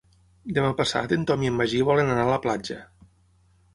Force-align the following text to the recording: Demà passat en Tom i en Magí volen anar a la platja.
Demà 0.57 0.69
passat 0.79 1.13
en 1.17 1.27
Tom 1.31 1.45
i 1.47 1.51
en 1.51 1.59
Magí 1.59 1.83
volen 1.93 2.09
anar 2.15 2.27
a 2.29 2.33
la 2.33 2.43
platja. 2.47 2.79